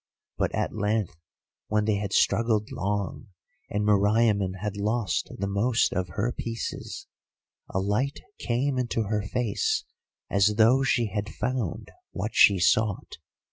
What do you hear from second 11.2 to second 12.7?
found what she